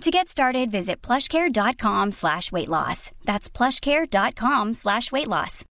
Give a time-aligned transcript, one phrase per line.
[0.00, 3.10] To get started, visit plushcare.com slash weight loss.
[3.24, 5.64] That's plushcare.com slash weight loss.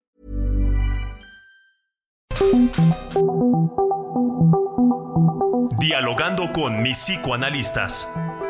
[5.78, 8.06] Dialogando con mis psicoanalistas.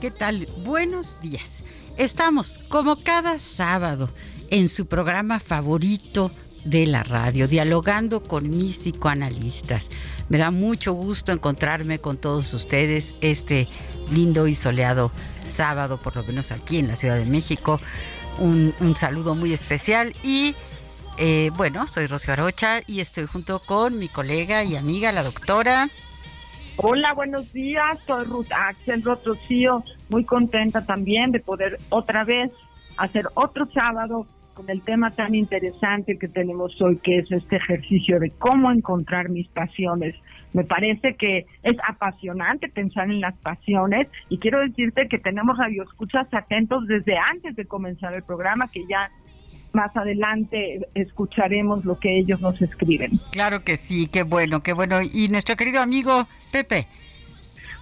[0.00, 0.48] ¿Qué tal?
[0.64, 1.64] Buenos días.
[1.96, 4.10] Estamos como cada sábado
[4.50, 6.32] en su programa favorito
[6.64, 9.88] de la radio, dialogando con mis psicoanalistas.
[10.28, 13.68] Me da mucho gusto encontrarme con todos ustedes este
[14.10, 15.12] lindo y soleado
[15.44, 17.78] sábado, por lo menos aquí en la Ciudad de México.
[18.38, 20.56] Un, saludo muy especial y
[21.16, 25.90] eh, bueno, soy Rocío Arocha y estoy junto con mi colega y amiga, la doctora.
[26.82, 27.98] Hola, buenos días.
[28.06, 29.84] Soy Ruth Axel Rocío.
[30.08, 32.50] Muy contenta también de poder otra vez
[32.96, 38.18] hacer otro sábado con el tema tan interesante que tenemos hoy, que es este ejercicio
[38.18, 40.14] de cómo encontrar mis pasiones.
[40.54, 46.32] Me parece que es apasionante pensar en las pasiones y quiero decirte que tenemos radioescuchas
[46.32, 49.10] atentos desde antes de comenzar el programa, que ya
[49.72, 53.20] más adelante escucharemos lo que ellos nos escriben.
[53.32, 55.00] Claro que sí, qué bueno, qué bueno.
[55.02, 56.86] Y nuestro querido amigo Pepe.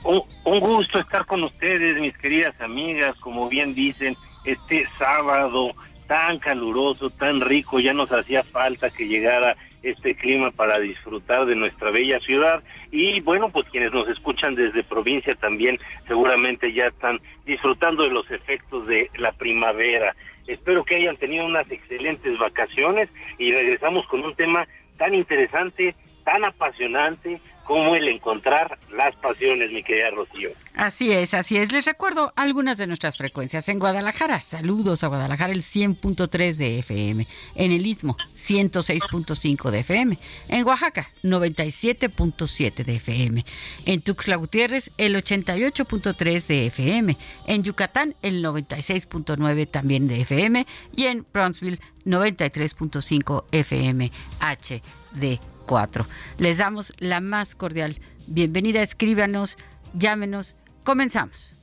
[0.05, 5.73] Un, gusto estar con ustedes, mis queridas amigas, como bien dicen, este sábado
[6.07, 11.55] tan caluroso, tan rico, ya nos hacía falta que llegara este clima para disfrutar de
[11.55, 15.79] nuestra bella ciudad y bueno pues quienes nos escuchan desde provincia también
[16.09, 20.17] seguramente ya están disfrutando de los efectos de la primavera
[20.49, 24.67] Espero que hayan tenido unas excelentes vacaciones y regresamos con un tema
[24.97, 25.95] tan interesante,
[26.29, 30.51] tan apasionante, cómo el encontrar las pasiones, mi querida Rocío.
[30.75, 31.73] Así es, así es.
[31.73, 33.67] Les recuerdo algunas de nuestras frecuencias.
[33.71, 37.27] En Guadalajara, saludos a Guadalajara, el 100.3 de FM.
[37.55, 40.19] En el Istmo, 106.5 de FM.
[40.49, 43.45] En Oaxaca, 97.7 de FM.
[43.87, 47.17] En Tuxtla Gutiérrez, el 88.3 de FM.
[47.47, 50.67] En Yucatán, el 96.9 también de FM.
[50.95, 55.58] Y en Brownsville, 93.5 FM HD.
[56.39, 59.57] Les damos la más cordial bienvenida, escríbanos,
[59.95, 61.55] llámenos, comenzamos.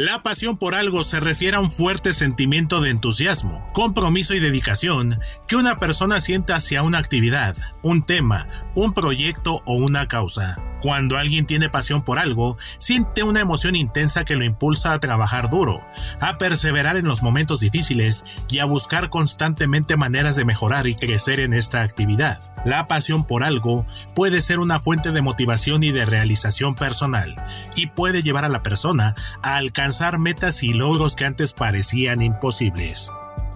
[0.00, 5.18] La pasión por algo se refiere a un fuerte sentimiento de entusiasmo, compromiso y dedicación
[5.48, 10.62] que una persona siente hacia una actividad, un tema, un proyecto o una causa.
[10.80, 15.50] Cuando alguien tiene pasión por algo, siente una emoción intensa que lo impulsa a trabajar
[15.50, 15.80] duro,
[16.20, 21.40] a perseverar en los momentos difíciles y a buscar constantemente maneras de mejorar y crecer
[21.40, 22.40] en esta actividad.
[22.64, 23.84] La pasión por algo
[24.14, 27.34] puede ser una fuente de motivación y de realización personal,
[27.74, 29.87] y puede llevar a la persona a alcanzar
[30.18, 33.10] metas y logros que antes parecían imposibles.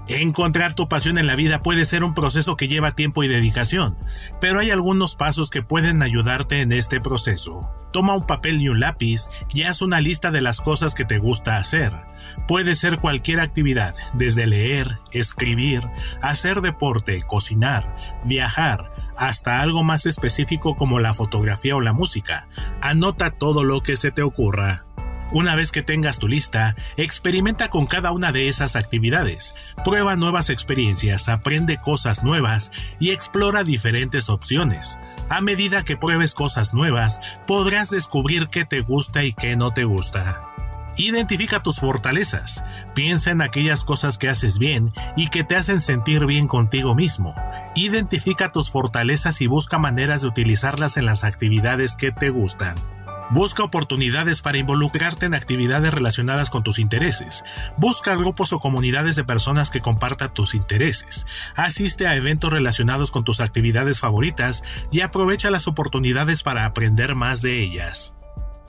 [0.08, 3.96] Encontrar tu pasión en la vida puede ser un proceso que lleva tiempo y dedicación,
[4.40, 7.70] pero hay algunos pasos que pueden ayudarte en este proceso.
[7.92, 11.18] Toma un papel y un lápiz y haz una lista de las cosas que te
[11.18, 11.92] gusta hacer.
[12.48, 15.82] Puede ser cualquier actividad, desde leer, escribir,
[16.20, 18.86] hacer deporte, cocinar, viajar,
[19.16, 22.48] hasta algo más específico como la fotografía o la música.
[22.80, 24.84] Anota todo lo que se te ocurra.
[25.34, 30.50] Una vez que tengas tu lista, experimenta con cada una de esas actividades, prueba nuevas
[30.50, 32.70] experiencias, aprende cosas nuevas
[33.00, 34.98] y explora diferentes opciones.
[35.30, 39.84] A medida que pruebes cosas nuevas, podrás descubrir qué te gusta y qué no te
[39.84, 40.42] gusta.
[40.98, 42.62] Identifica tus fortalezas,
[42.94, 47.34] piensa en aquellas cosas que haces bien y que te hacen sentir bien contigo mismo.
[47.74, 52.76] Identifica tus fortalezas y busca maneras de utilizarlas en las actividades que te gustan.
[53.32, 57.44] Busca oportunidades para involucrarte en actividades relacionadas con tus intereses.
[57.78, 61.24] Busca grupos o comunidades de personas que compartan tus intereses.
[61.56, 67.40] Asiste a eventos relacionados con tus actividades favoritas y aprovecha las oportunidades para aprender más
[67.40, 68.12] de ellas.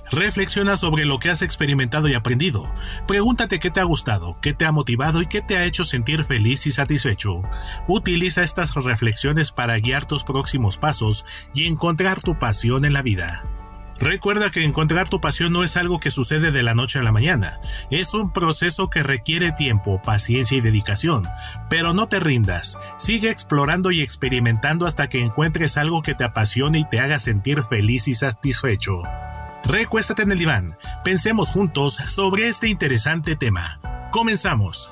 [0.10, 2.64] Reflexiona sobre lo que has experimentado y aprendido.
[3.06, 6.24] Pregúntate qué te ha gustado, qué te ha motivado y qué te ha hecho sentir
[6.24, 7.42] feliz y satisfecho.
[7.90, 13.44] Utiliza estas reflexiones para guiar tus próximos pasos y encontrar tu pasión en la vida.
[14.00, 17.12] Recuerda que encontrar tu pasión no es algo que sucede de la noche a la
[17.12, 17.60] mañana,
[17.92, 21.24] es un proceso que requiere tiempo, paciencia y dedicación.
[21.70, 26.80] Pero no te rindas, sigue explorando y experimentando hasta que encuentres algo que te apasione
[26.80, 29.04] y te haga sentir feliz y satisfecho.
[29.66, 33.80] Recuéstate en el diván, pensemos juntos sobre este interesante tema.
[34.12, 34.92] Comenzamos.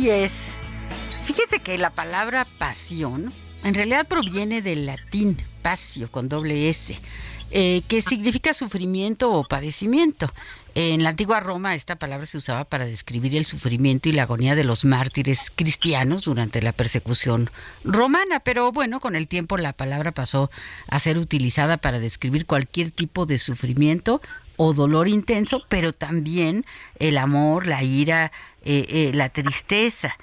[0.00, 0.32] Así es.
[1.24, 3.30] Fíjese que la palabra pasión
[3.62, 6.98] en realidad proviene del latín pasio con doble S,
[7.50, 10.32] eh, que significa sufrimiento o padecimiento.
[10.74, 14.54] En la antigua Roma esta palabra se usaba para describir el sufrimiento y la agonía
[14.54, 17.50] de los mártires cristianos durante la persecución
[17.84, 20.50] romana, pero bueno, con el tiempo la palabra pasó
[20.88, 24.22] a ser utilizada para describir cualquier tipo de sufrimiento
[24.62, 26.66] o dolor intenso, pero también
[26.98, 28.30] el amor, la ira,
[28.62, 30.18] eh, eh, la tristeza.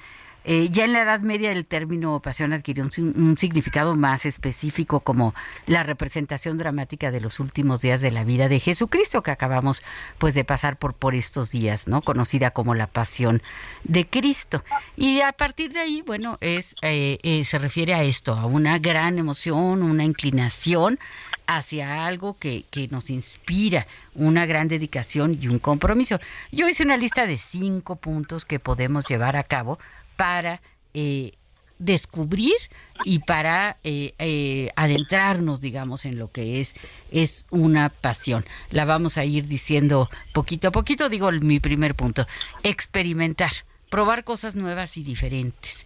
[0.50, 5.36] Eh, ya en la Edad Media el término pasión adquirió un, significado más específico como
[5.66, 9.84] la representación dramática de los últimos días de la vida de Jesucristo que acabamos
[10.18, 12.02] pues de pasar por por estos días, ¿no?
[12.02, 13.42] Conocida como la pasión
[13.84, 14.64] de Cristo.
[14.96, 18.80] Y a partir de ahí, bueno, es eh, eh, se refiere a esto, a una
[18.80, 20.98] gran emoción, una inclinación
[21.46, 26.20] hacia algo que, que, nos inspira, una gran dedicación y un compromiso.
[26.54, 29.78] Yo hice una lista de cinco puntos que podemos llevar a cabo
[30.18, 30.62] para
[30.94, 31.32] eh,
[31.80, 32.56] descubrir
[33.06, 36.74] y para eh, eh, adentrarnos, digamos, en lo que es,
[37.12, 38.44] es una pasión.
[38.72, 42.28] La vamos a ir diciendo poquito a poquito, digo mi primer punto,
[42.64, 43.52] experimentar
[43.90, 45.86] probar cosas nuevas y diferentes.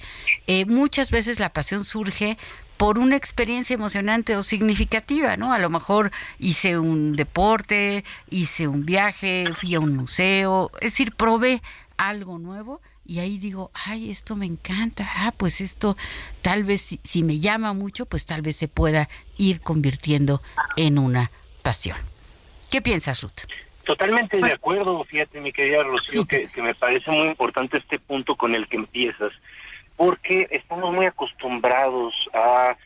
[0.66, 2.36] muchas veces la pasión surge
[2.78, 5.54] por una experiencia emocionante o significativa, ¿no?
[5.54, 11.14] A lo mejor hice un deporte, hice un viaje, fui a un museo, es decir,
[11.14, 11.62] probé
[11.98, 12.82] algo nuevo
[13.12, 15.98] y ahí digo, ay, esto me encanta, ah, pues esto
[16.42, 20.42] tal vez si, me llama mucho, pues tal vez se pueda ir convirtiendo
[20.78, 21.30] en una
[21.62, 21.98] pasión.
[22.72, 23.52] ¿Qué piensas, Ruth?
[23.84, 28.56] Totalmente de acuerdo, fíjate mi querida Rocío, que, me parece muy importante este punto con
[28.56, 29.34] el que empiezas,
[29.98, 32.78] porque estamos muy acostumbrados a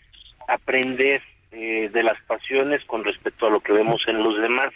[0.48, 4.74] aprender eh, de las pasiones con respecto a lo que vemos en los demás.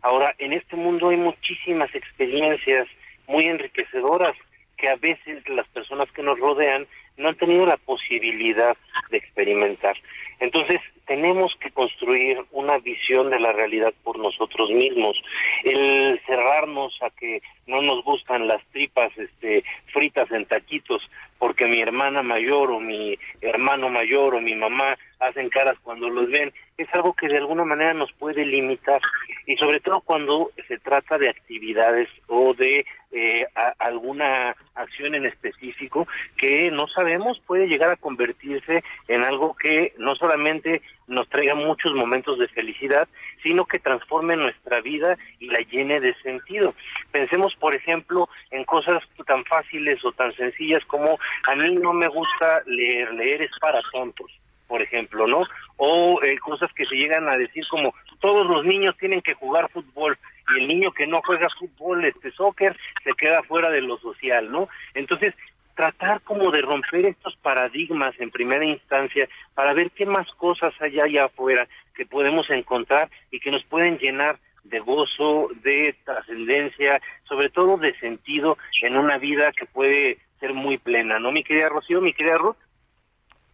[0.00, 2.86] Ahora, en este mundo hay muchísimas experiencias
[3.26, 4.36] muy enriquecedoras
[4.80, 8.76] que a veces las personas que nos rodean no han tenido la posibilidad
[9.10, 9.96] de experimentar.
[10.40, 15.20] Entonces, tenemos que construir una visión de la realidad por nosotros mismos.
[15.64, 21.02] El cerrarnos a que no nos gustan las tripas este, fritas en taquitos
[21.38, 26.28] porque mi hermana mayor o mi hermano mayor o mi mamá hacen caras cuando los
[26.30, 29.00] ven, es algo que de alguna manera nos puede limitar
[29.46, 33.46] y sobre todo cuando se trata de actividades o de eh,
[33.78, 40.14] alguna acción en específico que no sabemos puede llegar a convertirse en algo que no
[40.14, 43.08] solamente nos traiga muchos momentos de felicidad,
[43.42, 46.74] sino que transforme nuestra vida y la llene de sentido.
[47.10, 52.08] Pensemos, por ejemplo, en cosas tan fáciles o tan sencillas como a mí no me
[52.08, 54.30] gusta leer, leer es para tontos
[54.70, 55.42] por ejemplo, ¿no?
[55.78, 59.68] O eh, cosas que se llegan a decir como todos los niños tienen que jugar
[59.72, 60.16] fútbol
[60.54, 64.50] y el niño que no juega fútbol, este soccer, se queda fuera de lo social,
[64.50, 64.68] ¿no?
[64.94, 65.34] Entonces,
[65.80, 71.00] tratar como de romper estos paradigmas en primera instancia para ver qué más cosas hay
[71.00, 77.48] allá afuera que podemos encontrar y que nos pueden llenar de gozo, de trascendencia, sobre
[77.48, 82.02] todo de sentido en una vida que puede ser muy plena, ¿no, mi querida Rocío,
[82.02, 82.58] mi querida Ruth?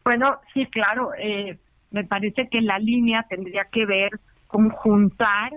[0.02, 1.12] Bueno, sí, claro.
[1.16, 1.56] Eh,
[1.92, 4.10] me parece que la línea tendría que ver
[4.48, 5.52] con juntar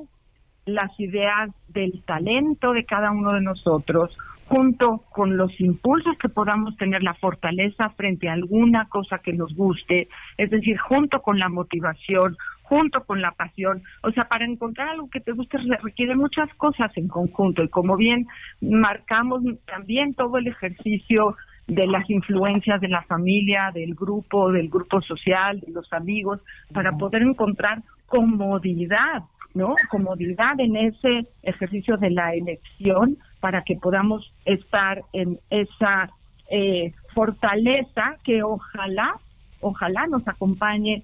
[0.68, 4.16] las ideas del talento de cada uno de nosotros,
[4.50, 9.56] junto con los impulsos que podamos tener, la fortaleza frente a alguna cosa que nos
[9.56, 13.84] guste, es decir, junto con la motivación, junto con la pasión.
[14.02, 17.96] O sea, para encontrar algo que te guste requiere muchas cosas en conjunto y como
[17.96, 18.26] bien
[18.60, 21.36] marcamos también todo el ejercicio
[21.68, 26.42] de las influencias de la familia, del grupo, del grupo social, de los amigos,
[26.74, 29.22] para poder encontrar comodidad,
[29.54, 29.76] ¿no?
[29.90, 36.10] Comodidad en ese ejercicio de la elección para que podamos estar en esa
[36.52, 39.16] eh, fortaleza que ojalá,
[39.62, 41.04] ojalá nos acompañe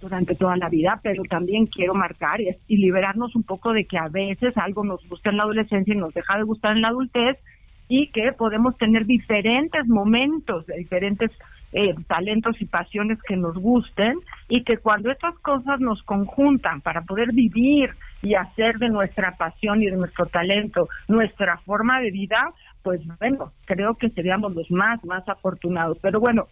[0.00, 3.98] durante toda la vida, pero también quiero marcar y, y liberarnos un poco de que
[3.98, 6.88] a veces algo nos gusta en la adolescencia y nos deja de gustar en la
[6.88, 7.38] adultez
[7.88, 11.30] y que podemos tener diferentes momentos, diferentes
[11.72, 17.02] eh, talentos y pasiones que nos gusten y que cuando estas cosas nos conjuntan para
[17.02, 17.90] poder vivir
[18.22, 23.52] y hacer de nuestra pasión y de nuestro talento nuestra forma de vida, pues bueno,
[23.66, 25.98] creo que seríamos los más, más afortunados.
[26.02, 26.46] Pero bueno,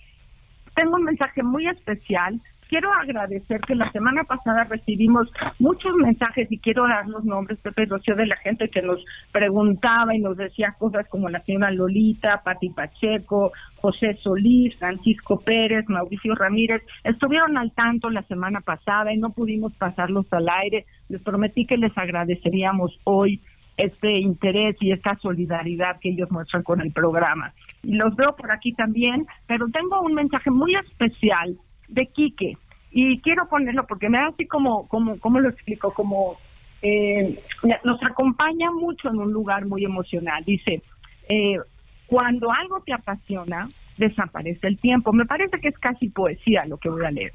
[0.74, 6.58] tengo un mensaje muy especial quiero agradecer que la semana pasada recibimos muchos mensajes y
[6.58, 10.76] quiero dar los nombres, Pepe Rocío, de la gente que nos preguntaba y nos decía
[10.78, 16.82] cosas como la señora Lolita, Pati Pacheco, José Solís, Francisco Pérez, Mauricio Ramírez.
[17.04, 20.84] Estuvieron al tanto la semana pasada y no pudimos pasarlos al aire.
[21.08, 23.40] Les prometí que les agradeceríamos hoy
[23.76, 27.52] este interés y esta solidaridad que ellos muestran con el programa.
[27.82, 31.56] Y los veo por aquí también, pero tengo un mensaje muy especial
[31.88, 32.56] de Quique.
[32.90, 35.92] Y quiero ponerlo porque me da así como, como, ¿cómo lo explico?
[35.92, 36.38] Como
[36.82, 37.38] eh,
[37.84, 40.44] nos acompaña mucho en un lugar muy emocional.
[40.44, 40.82] Dice,
[41.28, 41.58] eh,
[42.06, 43.68] cuando algo te apasiona,
[43.98, 45.12] desaparece el tiempo.
[45.12, 47.32] Me parece que es casi poesía lo que voy a leer.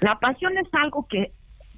[0.00, 1.32] La pasión es algo que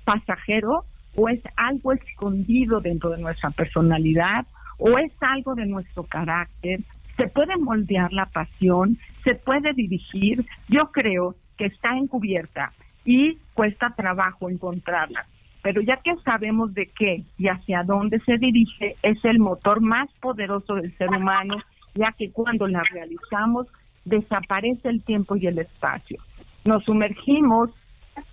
[0.05, 0.85] pasajero
[1.17, 4.47] o es algo escondido dentro de nuestra personalidad
[4.79, 6.81] o es algo de nuestro carácter.
[7.17, 10.45] Se puede moldear la pasión, se puede dirigir.
[10.69, 12.73] Yo creo que está encubierta
[13.05, 15.27] y cuesta trabajo encontrarla.
[15.63, 20.11] Pero ya que sabemos de qué y hacia dónde se dirige, es el motor más
[20.21, 21.57] poderoso del ser humano,
[21.95, 23.67] ya que cuando la realizamos
[24.05, 26.19] desaparece el tiempo y el espacio.
[26.67, 27.71] Nos sumergimos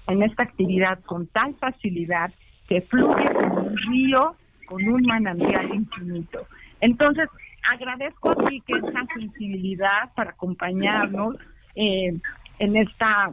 [0.07, 2.31] en esta actividad con tal facilidad
[2.67, 4.35] que fluye como un río
[4.65, 6.47] con un manantial infinito.
[6.79, 7.27] Entonces,
[7.69, 11.35] agradezco aquí que esa sensibilidad para acompañarnos
[11.75, 12.17] eh,
[12.59, 13.31] en esta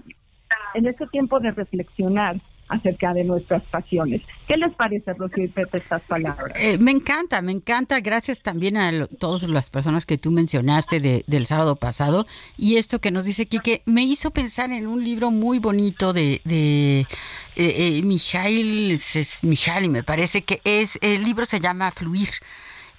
[0.75, 4.23] en este tiempo de reflexionar acerca de nuestras pasiones.
[4.47, 6.53] ¿Qué les parece, Rocío y Pepe, estas palabras?
[6.57, 8.01] Eh, me encanta, me encanta.
[8.01, 12.27] Gracias también a todas las personas que tú mencionaste del sábado pasado.
[12.57, 16.41] Y esto que nos dice Quique me hizo pensar en un libro muy bonito de,
[16.45, 17.07] de eh,
[17.57, 19.01] eh Mijail,
[19.91, 22.29] me parece que es, el libro se llama Fluir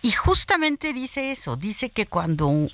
[0.01, 2.68] y justamente dice eso, dice que cuando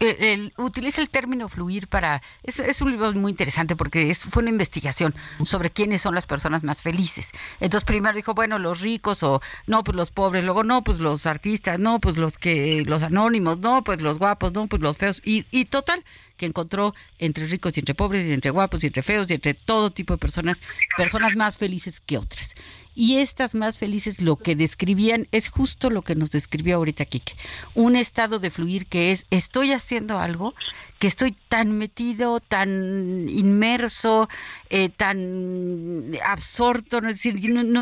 [0.00, 2.20] eh, utiliza el término fluir para...
[2.42, 5.14] Es, es un libro muy interesante porque es, fue una investigación
[5.44, 7.30] sobre quiénes son las personas más felices.
[7.60, 11.26] Entonces primero dijo, bueno, los ricos o no, pues los pobres, luego no, pues los
[11.26, 15.22] artistas, no, pues los que los anónimos, no, pues los guapos, no, pues los feos.
[15.24, 16.04] Y, y total,
[16.36, 19.54] que encontró entre ricos y entre pobres y entre guapos y entre feos y entre
[19.54, 20.60] todo tipo de personas,
[20.96, 22.54] personas más felices que otras.
[22.96, 27.34] Y estas más felices lo que describían es justo lo que nos describió ahorita Kike.
[27.74, 30.54] Un estado de fluir que es estoy haciendo algo
[31.00, 34.28] que estoy tan metido, tan inmerso,
[34.70, 37.36] eh, tan absorto, es decir,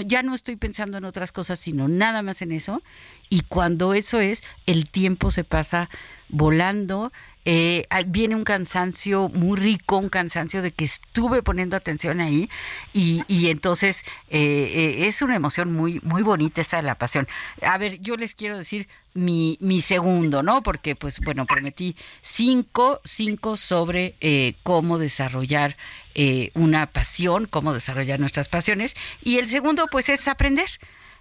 [0.07, 2.83] ya no estoy pensando en otras cosas, sino nada más en eso.
[3.29, 5.91] Y cuando eso es, el tiempo se pasa
[6.31, 7.13] volando
[7.45, 12.49] eh, viene un cansancio muy rico, un cansancio de que estuve poniendo atención ahí
[12.93, 17.27] y, y entonces eh, eh, es una emoción muy, muy bonita esta de la pasión.
[17.63, 20.63] A ver, yo les quiero decir mi, mi segundo, ¿no?
[20.63, 25.77] Porque, pues, bueno, prometí cinco, cinco sobre eh, cómo desarrollar
[26.15, 28.95] eh, una pasión, cómo desarrollar nuestras pasiones.
[29.23, 30.69] Y el segundo, pues, es aprender.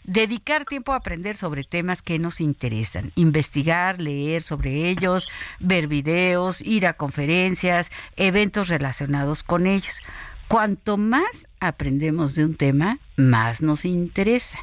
[0.04, 5.30] Dedicar tiempo a aprender sobre temas que nos interesan, investigar, leer sobre ellos,
[5.60, 10.02] ver videos, ir a conferencias, eventos relacionados con ellos.
[10.48, 14.58] Cuanto más aprendemos de un tema, más nos interesa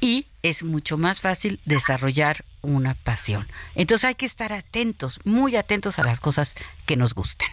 [0.00, 3.46] y es mucho más fácil desarrollar una pasión.
[3.76, 7.48] Entonces hay que estar atentos, muy atentos a las cosas que nos gustan.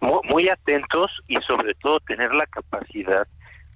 [0.00, 3.26] Muy, atentos y sobre todo tener la capacidad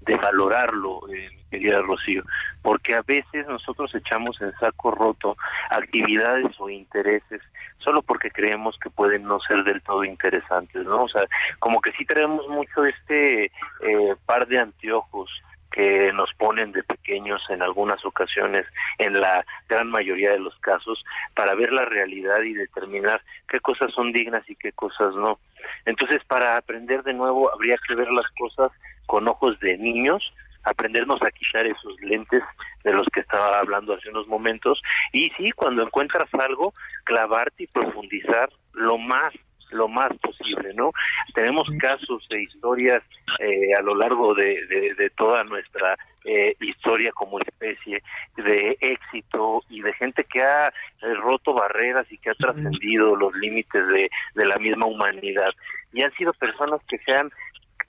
[0.00, 2.22] de valorarlo, eh, querida Rocío,
[2.62, 5.36] porque a veces nosotros echamos en saco roto
[5.70, 7.42] actividades o intereses
[7.78, 11.04] solo porque creemos que pueden no ser del todo interesantes, ¿no?
[11.04, 11.22] O sea,
[11.58, 15.30] como que sí tenemos mucho este eh, par de anteojos
[15.70, 18.66] que nos ponen de pequeños en algunas ocasiones,
[18.98, 23.92] en la gran mayoría de los casos, para ver la realidad y determinar qué cosas
[23.94, 25.38] son dignas y qué cosas no.
[25.84, 28.70] Entonces, para aprender de nuevo, habría que ver las cosas
[29.08, 30.22] con ojos de niños,
[30.64, 32.42] aprendernos a quitar esos lentes
[32.84, 34.80] de los que estaba hablando hace unos momentos
[35.12, 36.74] y sí, cuando encuentras algo,
[37.04, 39.32] clavarte y profundizar lo más
[39.70, 40.92] lo más posible, ¿no?
[41.34, 43.02] Tenemos casos de historias
[43.38, 48.02] eh, a lo largo de, de, toda nuestra eh, historia como especie
[48.36, 53.34] de éxito y de gente que ha eh, roto barreras y que ha trascendido los
[53.34, 55.50] límites de, de la misma humanidad.
[55.92, 57.30] Y han sido personas que se han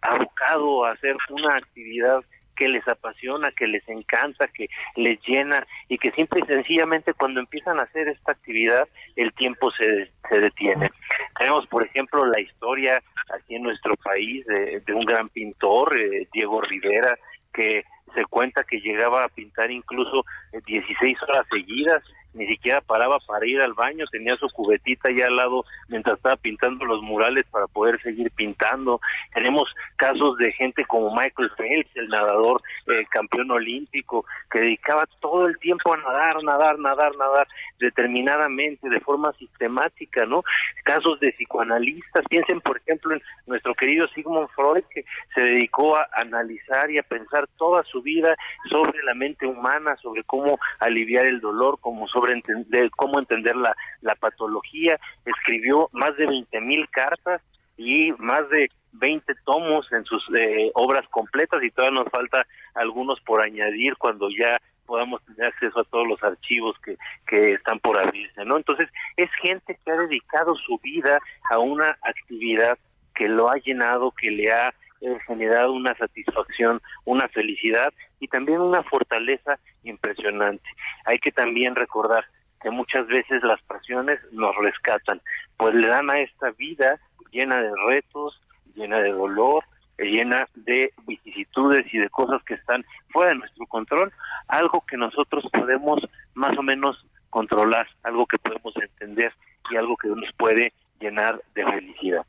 [0.01, 2.23] abocado a hacer una actividad
[2.55, 7.39] que les apasiona, que les encanta, que les llena y que simple y sencillamente cuando
[7.39, 10.91] empiezan a hacer esta actividad el tiempo se, se detiene.
[11.37, 13.01] Tenemos, por ejemplo, la historia
[13.33, 17.17] aquí en nuestro país de, un gran pintor, eh, Diego Rivera,
[17.53, 20.25] que se cuenta que llegaba a pintar incluso
[20.65, 25.35] 16 horas seguidas ni siquiera paraba para ir al baño, tenía su cubetita allá al
[25.35, 29.01] lado mientras estaba pintando los murales para poder seguir pintando.
[29.33, 35.47] Tenemos casos de gente como Michael Phelps, el nadador eh, campeón olímpico, que dedicaba todo
[35.47, 37.47] el tiempo a nadar, nadar, nadar, nadar,
[37.79, 40.43] determinadamente, de forma sistemática, ¿no?
[40.83, 46.07] Casos de psicoanalistas, piensen por ejemplo en nuestro querido Sigmund Freud, que se dedicó a
[46.13, 48.35] analizar y a pensar toda su vida
[48.69, 53.75] sobre la mente humana, sobre cómo aliviar el dolor, como sobre entender, cómo entender la,
[54.01, 57.41] la patología, escribió más de 20 mil cartas
[57.77, 63.19] y más de 20 tomos en sus eh, obras completas y todavía nos falta algunos
[63.21, 67.99] por añadir cuando ya podamos tener acceso a todos los archivos que, que están por
[67.99, 68.57] abrirse, ¿no?
[68.57, 71.19] Entonces, es gente que ha dedicado su vida
[71.51, 72.77] a una actividad
[73.13, 78.59] que lo ha llenado, que le ha eh, generado una satisfacción, una felicidad y también
[78.59, 80.67] una fortaleza impresionante.
[81.05, 82.25] Hay que también recordar
[82.61, 85.21] que muchas veces las pasiones nos rescatan,
[85.57, 86.99] pues le dan a esta vida
[87.31, 88.41] llena de retos,
[88.75, 89.63] llena de dolor,
[89.97, 94.11] llena de vicisitudes y de cosas que están fuera de nuestro control,
[94.47, 95.99] algo que nosotros podemos
[96.33, 99.33] más o menos controlar, algo que podemos entender
[99.69, 102.25] y algo que nos puede llenar de felicidad.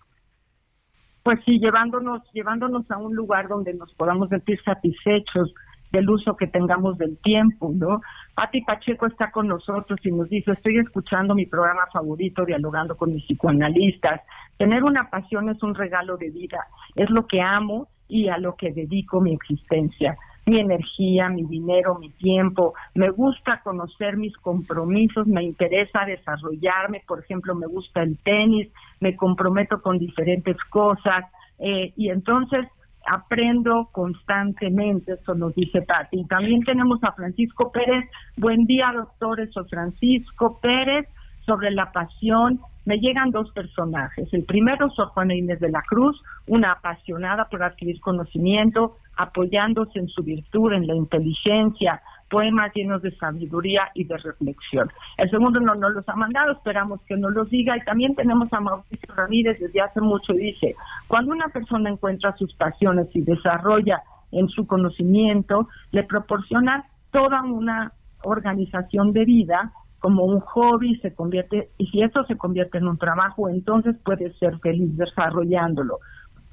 [1.23, 5.53] Pues sí, llevándonos, llevándonos a un lugar donde nos podamos sentir satisfechos,
[5.93, 8.01] del uso que tengamos del tiempo, ¿no?
[8.35, 13.13] Pati Pacheco está con nosotros y nos dice, estoy escuchando mi programa favorito, dialogando con
[13.13, 14.23] mis psicoanalistas.
[14.57, 18.57] Tener una pasión es un regalo de vida, es lo que amo y a lo
[18.57, 22.75] que dedico mi existencia, mi energía, mi dinero, mi tiempo.
[22.95, 28.69] Me gusta conocer mis compromisos, me interesa desarrollarme, por ejemplo, me gusta el tenis,
[29.01, 31.25] me comprometo con diferentes cosas
[31.59, 32.67] eh, y entonces
[33.07, 36.25] aprendo constantemente, eso nos dice Pati.
[36.27, 38.09] También tenemos a Francisco Pérez.
[38.37, 39.51] Buen día, doctores.
[39.53, 41.09] Soy Francisco Pérez.
[41.47, 44.33] Sobre la pasión, me llegan dos personajes.
[44.33, 50.09] El primero, Sor Juana Inés de la Cruz, una apasionada por adquirir conocimiento, apoyándose en
[50.09, 54.89] su virtud, en la inteligencia, poemas llenos de sabiduría y de reflexión.
[55.19, 57.77] El segundo no nos los ha mandado, esperamos que nos los diga.
[57.77, 60.75] Y también tenemos a Mauricio Ramírez desde hace mucho, dice,
[61.09, 67.93] cuando una persona encuentra sus pasiones y desarrolla en su conocimiento, le proporciona toda una
[68.23, 72.99] organización de vida como un hobby se convierte y si eso se convierte en un
[72.99, 75.99] trabajo entonces puede ser feliz desarrollándolo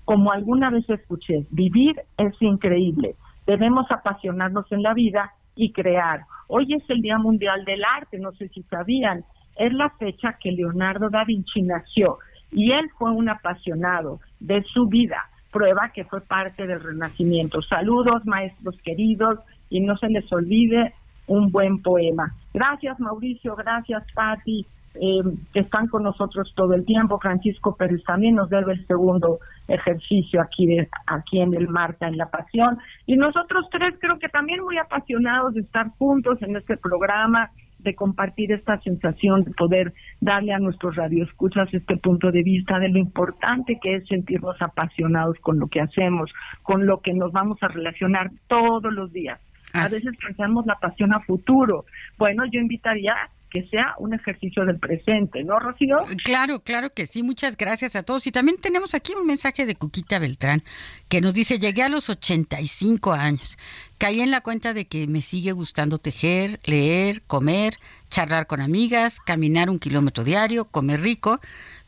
[0.05, 6.21] como alguna vez escuché vivir es increíble debemos apasionarnos en la vida y crear.
[6.47, 9.25] Hoy es el Día Mundial del Arte, no sé si sabían,
[9.57, 12.19] es la fecha que Leonardo da Vinci nació
[12.51, 17.61] y él fue un apasionado de su vida, prueba que fue parte del Renacimiento.
[17.61, 19.39] Saludos, maestros queridos,
[19.69, 20.93] y no se les olvide
[21.25, 22.33] un buen poema.
[22.53, 25.21] Gracias Mauricio, gracias Patti, eh,
[25.53, 27.19] que están con nosotros todo el tiempo.
[27.19, 32.17] Francisco Pérez también nos debe el segundo ejercicio aquí, de, aquí en el Marta, en
[32.17, 32.79] la Pasión.
[33.05, 37.95] Y nosotros tres creo que también muy apasionados de estar juntos en este programa, de
[37.95, 42.97] compartir esta sensación, de poder darle a nuestros radioescuchas este punto de vista de lo
[42.97, 46.31] importante que es sentirnos apasionados con lo que hacemos,
[46.63, 49.39] con lo que nos vamos a relacionar todos los días.
[49.73, 51.85] A veces pensamos la pasión a futuro.
[52.17, 53.13] Bueno, yo invitaría
[53.49, 55.97] que sea un ejercicio del presente, ¿no, Rocío?
[56.23, 57.23] Claro, claro que sí.
[57.23, 58.27] Muchas gracias a todos.
[58.27, 60.63] Y también tenemos aquí un mensaje de Cuquita Beltrán
[61.09, 63.57] que nos dice, llegué a los 85 años.
[63.97, 67.75] Caí en la cuenta de que me sigue gustando tejer, leer, comer,
[68.09, 71.39] charlar con amigas, caminar un kilómetro diario, comer rico,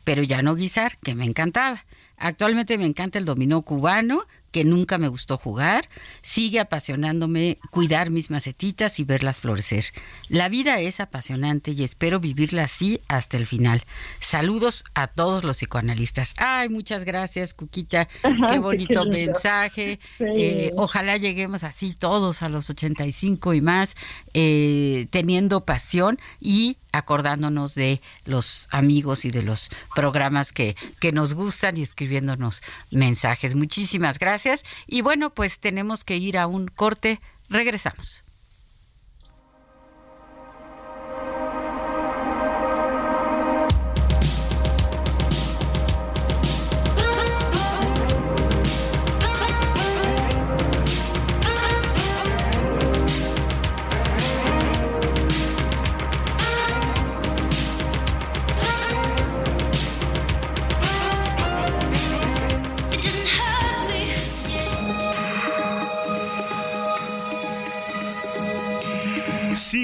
[0.04, 1.84] pero ya no guisar, que me encantaba.
[2.20, 5.88] Actualmente me encanta el dominó cubano, que nunca me gustó jugar,
[6.22, 9.84] sigue apasionándome cuidar mis macetitas y verlas florecer.
[10.28, 13.82] La vida es apasionante y espero vivirla así hasta el final.
[14.18, 16.34] Saludos a todos los psicoanalistas.
[16.36, 18.08] Ay, muchas gracias, Cuquita.
[18.48, 20.00] Qué bonito mensaje.
[20.18, 23.94] Eh, ojalá lleguemos así todos a los 85 y más,
[24.34, 31.34] eh, teniendo pasión y acordándonos de los amigos y de los programas que, que nos
[31.34, 33.54] gustan y escribiéndonos mensajes.
[33.54, 34.64] Muchísimas gracias.
[34.86, 37.20] Y bueno, pues tenemos que ir a un corte.
[37.48, 38.24] Regresamos.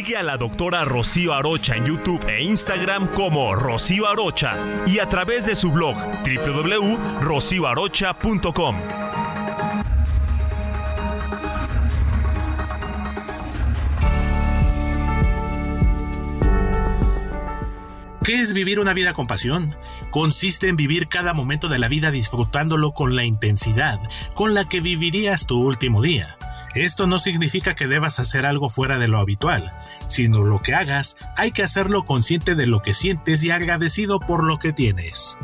[0.07, 5.09] Sigue a la doctora Rocío Arocha en YouTube e Instagram como Rocío Arocha y a
[5.09, 8.77] través de su blog www.rocioarocha.com.
[18.23, 19.75] ¿Qué es vivir una vida con pasión?
[20.13, 23.99] Consiste en vivir cada momento de la vida disfrutándolo con la intensidad
[24.37, 26.36] con la que vivirías tu último día.
[26.77, 29.73] Esto no significa que debas hacer algo fuera de lo habitual,
[30.09, 34.45] sino lo que hagas hay que hacerlo consciente de lo que sientes y agradecido por
[34.45, 35.39] lo que tienes.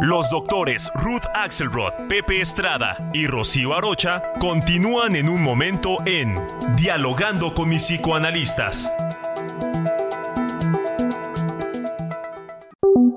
[0.00, 6.34] Los doctores Ruth Axelrod, Pepe Estrada y Rocío Arocha continúan en un momento en
[6.76, 8.90] Dialogando con mis psicoanalistas.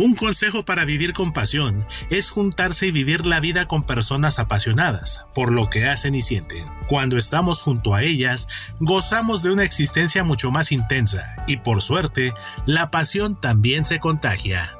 [0.00, 5.26] Un consejo para vivir con pasión es juntarse y vivir la vida con personas apasionadas
[5.34, 6.64] por lo que hacen y sienten.
[6.88, 12.32] Cuando estamos junto a ellas, gozamos de una existencia mucho más intensa y por suerte,
[12.64, 14.79] la pasión también se contagia.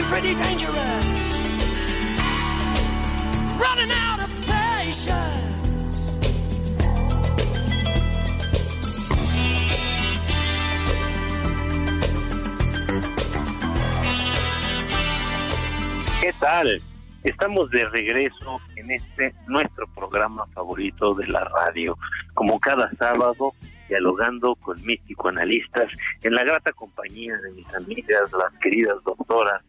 [0.00, 0.76] Looking pretty dangerous.
[3.58, 5.06] Running out of patience.
[16.20, 16.82] ¿Qué tal?
[17.22, 21.98] Estamos de regreso en este nuestro programa favorito de la radio,
[22.32, 23.52] como cada sábado,
[23.88, 25.90] dialogando con mis psicoanalistas
[26.22, 29.62] en la grata compañía de mis amigas, las queridas doctoras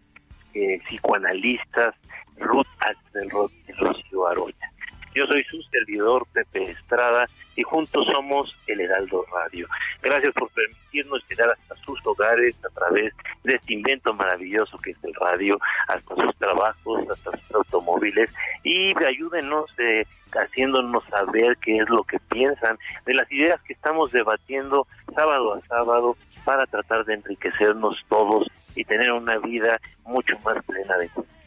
[0.53, 1.95] eh, psicoanalistas
[2.37, 4.71] Ruth Axelrod y Rocío Aroya.
[5.13, 9.67] Yo soy su servidor Pepe Estrada y juntos somos el Heraldo Radio.
[10.01, 15.03] Gracias por permitirnos llegar hasta sus hogares a través de este invento maravilloso que es
[15.03, 15.59] el radio,
[15.89, 18.29] hasta sus trabajos, hasta sus automóviles
[18.63, 20.05] y ayúdenos eh,
[20.39, 25.61] haciéndonos saber qué es lo que piensan de las ideas que estamos debatiendo sábado a
[25.67, 26.15] sábado
[26.45, 31.41] para tratar de enriquecernos todos y tener una vida mucho más plena de conciencia.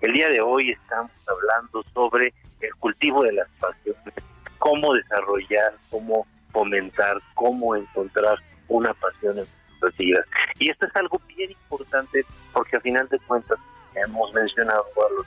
[0.00, 4.14] El día de hoy estamos hablando sobre el cultivo de las pasiones,
[4.58, 8.38] cómo desarrollar, cómo fomentar, cómo encontrar
[8.68, 9.46] una pasión en
[9.80, 10.26] nuestras vidas.
[10.58, 13.58] Y esto es algo bien importante porque a final de cuentas,
[13.94, 15.26] hemos mencionado a los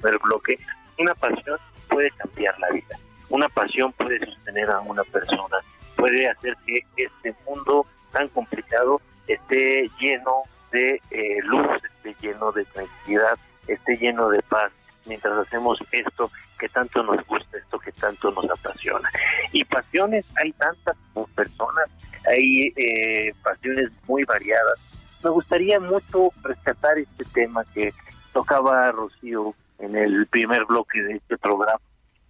[0.00, 0.58] primer bloque,
[0.98, 1.58] una pasión
[1.92, 2.96] puede cambiar la vida.
[3.30, 5.58] Una pasión puede sostener a una persona,
[5.96, 12.64] puede hacer que este mundo tan complicado esté lleno de eh, luz, esté lleno de
[12.64, 14.72] tranquilidad, esté lleno de paz
[15.06, 19.08] mientras hacemos esto que tanto nos gusta, esto que tanto nos apasiona.
[19.52, 20.96] Y pasiones hay tantas
[21.34, 21.88] personas,
[22.26, 24.78] hay eh, pasiones muy variadas.
[25.24, 27.92] Me gustaría mucho rescatar este tema que
[28.32, 31.80] tocaba Rocío en el primer bloque de este programa,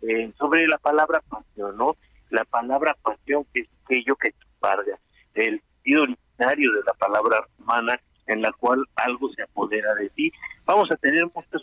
[0.02, 1.96] eh, sobre la palabra pasión, ¿no?
[2.30, 4.98] La palabra pasión que es aquello que embarga,
[5.34, 10.32] el sentido originario de la palabra humana en la cual algo se apodera de ti.
[10.64, 11.62] Vamos a tener muchos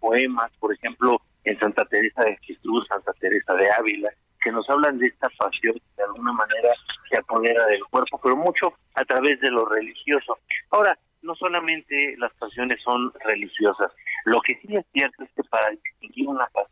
[0.00, 4.08] poemas, por ejemplo, en Santa Teresa de Jesús, Santa Teresa de Ávila,
[4.40, 6.70] que nos hablan de esta pasión que de alguna manera
[7.10, 10.38] se apodera del cuerpo, pero mucho a través de lo religioso.
[10.70, 13.92] Ahora, no solamente las pasiones son religiosas,
[14.26, 16.70] lo que sí es cierto es que para distinguir una pasión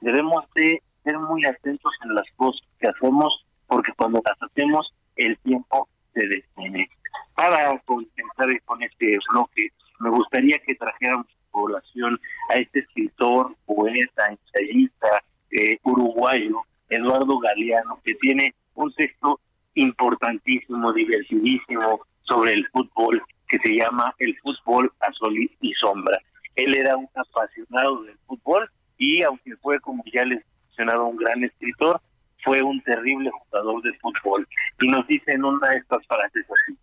[0.00, 5.38] debemos de ser muy atentos en las cosas que hacemos, porque cuando las hacemos el
[5.38, 6.90] tiempo se detiene.
[7.36, 9.68] Para comenzar con este bloque,
[10.00, 12.18] me gustaría que trajéramos población
[12.50, 19.40] a este escritor, poeta, ensayista eh, uruguayo, Eduardo Galeano, que tiene un texto
[19.74, 26.18] importantísimo, divertidísimo sobre el fútbol, que se llama El fútbol a sol y sombra.
[26.58, 31.16] Él era un apasionado del fútbol y aunque fue, como ya les he mencionado, un
[31.16, 32.00] gran escritor,
[32.42, 34.48] fue un terrible jugador de fútbol.
[34.80, 36.76] Y nos dice en una de estas frases así,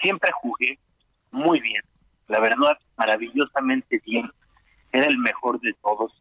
[0.00, 0.78] siempre jugué
[1.32, 1.82] muy bien,
[2.28, 4.30] la verdad, maravillosamente bien,
[4.92, 6.12] era el mejor de todos,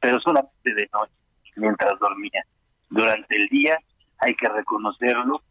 [0.00, 1.12] pero solamente de noche,
[1.56, 2.42] mientras dormía.
[2.88, 3.78] Durante el día,
[4.20, 5.42] hay que reconocerlo,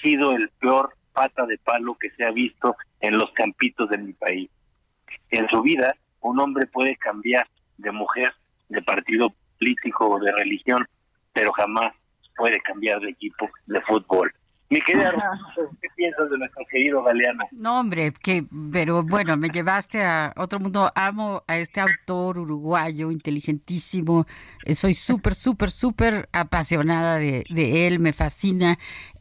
[0.00, 4.12] sido el peor pata de palo que se ha visto en los campitos de mi
[4.12, 4.48] país.
[5.30, 7.46] En su vida, un hombre puede cambiar
[7.78, 8.32] de mujer,
[8.68, 10.86] de partido político o de religión,
[11.32, 11.92] pero jamás
[12.36, 14.32] puede cambiar de equipo de fútbol.
[14.68, 15.12] Mi querida,
[15.80, 17.44] ¿qué piensas de nuestro querido Galeano?
[17.52, 20.90] No, hombre, que, pero bueno, me llevaste a otro mundo.
[20.96, 24.26] Amo a este autor uruguayo, inteligentísimo.
[24.74, 28.76] Soy súper, súper, súper apasionada de, de él, me fascina.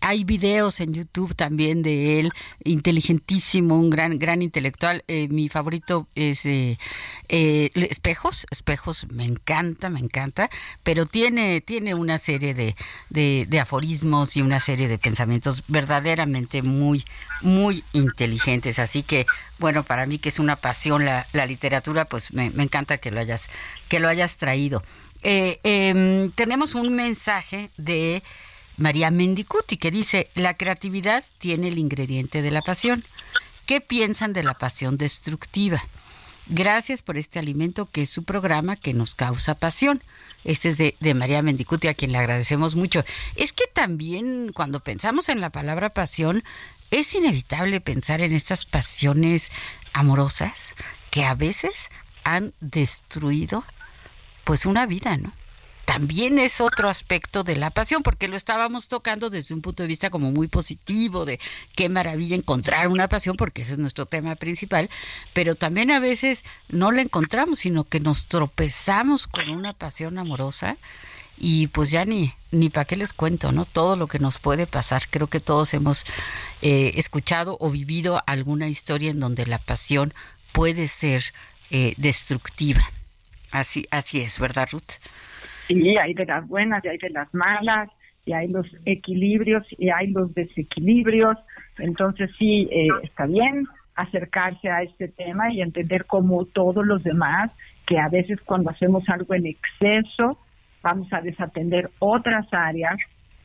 [0.08, 2.32] Hay videos en YouTube también de él,
[2.63, 5.04] inteligentísimo, un gran, gran intelectual.
[5.08, 6.78] Eh, mi favorito es eh,
[7.28, 10.52] eh, Espejos, Espejos, me encanta, me encanta,
[10.84, 12.76] pero tiene, tiene una serie de,
[13.10, 17.04] de, aforismos y una serie de pensamientos verdaderamente muy,
[17.41, 18.78] muy inteligentes.
[18.78, 19.26] Así que,
[19.58, 23.10] bueno, para mí que es una pasión la, la literatura, pues me, me, encanta que
[23.10, 23.50] lo hayas,
[23.89, 24.84] que lo hayas traído.
[25.28, 28.22] Eh, eh, tenemos un mensaje de
[28.78, 33.04] María Mendicuti que dice, la creatividad tiene el ingrediente de la pasión.
[33.66, 35.84] ¿Qué piensan de la pasión destructiva?
[36.48, 40.04] Gracias por este alimento que es su programa que nos causa pasión.
[40.44, 43.04] Este es de, María Mendicuti, a quien le agradecemos mucho.
[43.36, 46.44] Es que también cuando pensamos en la palabra pasión,
[46.92, 49.52] es inevitable pensar en estas pasiones
[49.94, 50.74] amorosas
[51.10, 51.90] que a veces
[52.24, 53.64] han destruido
[54.44, 55.34] pues una vida, ¿no?
[55.86, 59.88] También es otro aspecto de la pasión, porque lo estábamos tocando desde un punto de
[59.88, 61.39] vista como muy positivo, de
[61.76, 64.89] qué maravilla encontrar una pasión, porque ese es nuestro tema principal,
[65.34, 70.78] pero también a veces no la encontramos, sino que nos tropezamos con una pasión amorosa
[71.38, 73.65] y pues ya ni, ni para qué les cuento, ¿no?
[73.65, 75.04] Todo lo que nos puede pasar.
[75.10, 76.06] Creo que todos hemos
[76.62, 80.13] eh, escuchado o vivido alguna historia en donde la pasión
[80.52, 81.34] puede ser
[81.71, 82.89] eh, destructiva.
[83.52, 85.00] Así, así es, ¿verdad, Ruth?
[85.67, 87.89] Sí, hay de las buenas y hay de las malas,
[88.25, 91.38] y hay los equilibrios y hay los desequilibrios.
[91.78, 97.51] Entonces sí, eh, está bien acercarse a este tema y entender como todos los demás,
[97.88, 100.38] que a veces cuando hacemos algo en exceso,
[100.82, 102.97] vamos a desatender otras áreas,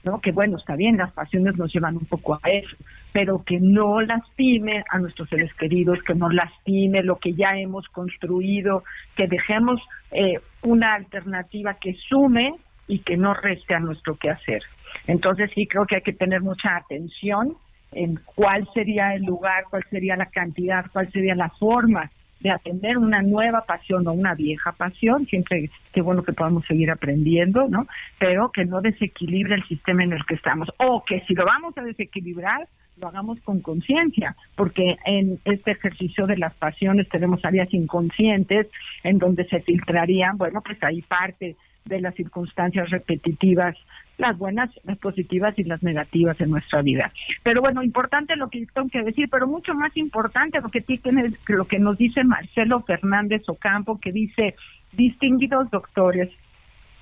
[0.04, 0.20] ¿no?
[0.20, 2.76] Que bueno, está bien, las pasiones nos llevan un poco a eso,
[3.12, 7.86] pero que no lastime a nuestros seres queridos, que no lastime lo que ya hemos
[7.88, 8.84] construido,
[9.16, 12.54] que dejemos eh, una alternativa que sume
[12.86, 14.62] y que no reste a nuestro quehacer.
[15.06, 17.56] Entonces sí creo que hay que tener mucha atención
[17.92, 22.98] en cuál sería el lugar, cuál sería la cantidad, cuál sería la forma de atender
[22.98, 27.86] una nueva pasión o una vieja pasión, siempre qué bueno que podamos seguir aprendiendo, ¿no?
[28.18, 30.68] Pero que no desequilibre el sistema en el que estamos.
[30.78, 36.26] O que si lo vamos a desequilibrar, lo hagamos con conciencia, porque en este ejercicio
[36.26, 38.68] de las pasiones tenemos áreas inconscientes
[39.02, 43.76] en donde se filtrarían, bueno, pues ahí parte de las circunstancias repetitivas
[44.20, 47.12] las buenas, las positivas y las negativas en nuestra vida.
[47.42, 51.32] Pero bueno, importante lo que tengo que decir, pero mucho más importante lo que, tiene,
[51.48, 54.54] lo que nos dice Marcelo Fernández Ocampo, que dice,
[54.92, 56.30] distinguidos doctores,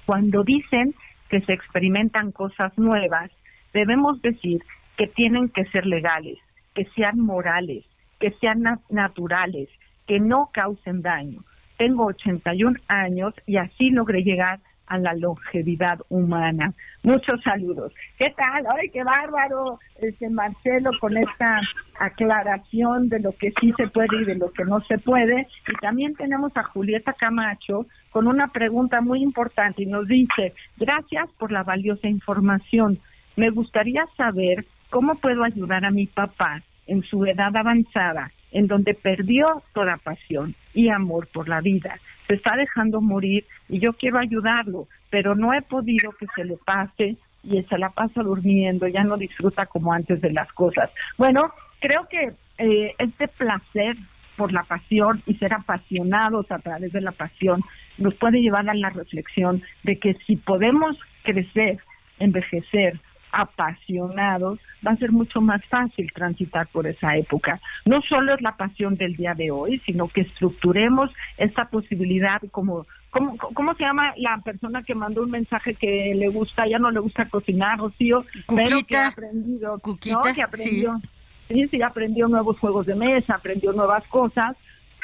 [0.07, 0.95] cuando dicen
[1.29, 3.31] que se experimentan cosas nuevas,
[3.75, 4.63] debemos decir
[4.97, 6.39] que tienen que ser legales,
[6.75, 7.85] que sean morales,
[8.19, 9.69] que sean naturales,
[10.07, 11.45] que no causen daño.
[11.77, 16.73] Tengo 81 años y así logré llegar a la longevidad humana.
[17.03, 17.93] Muchos saludos.
[18.19, 18.65] ¿Qué tal?
[18.77, 19.79] ¡Ay, qué bárbaro!
[20.01, 21.61] Este Marcelo con esta
[21.99, 25.47] aclaración de lo que sí se puede y de lo que no se puede.
[25.69, 31.31] Y también tenemos a Julieta Camacho con una pregunta muy importante y nos dice, gracias
[31.39, 32.99] por la valiosa información.
[33.37, 38.95] Me gustaría saber cómo puedo ayudar a mi papá en su edad avanzada, en donde
[38.95, 41.99] perdió toda pasión y amor por la vida
[42.29, 46.57] se está dejando morir y yo quiero ayudarlo, pero no he podido que se le
[46.59, 50.91] pase y se la pasa durmiendo, ya no disfruta como antes de las cosas.
[51.17, 53.97] Bueno, creo que eh, este placer
[54.37, 57.63] por la pasión y ser apasionados a través de la pasión
[57.97, 61.79] nos puede llevar a la reflexión de que si podemos crecer,
[62.21, 63.01] envejecer,
[63.33, 67.61] apasionados, va a ser mucho más fácil transitar por esa época.
[67.85, 72.87] No solo es la pasión del día de hoy, sino que estructuremos esta posibilidad como
[73.11, 76.91] ¿Cómo, ¿Cómo se llama la persona que mandó un mensaje que le gusta, ya no
[76.91, 81.01] le gusta cocinar, Rocío, pero que ha aprendido, que aprendió,
[81.49, 81.69] sí.
[81.69, 84.57] sí, aprendió nuevos juegos de mesa, aprendió nuevas cosas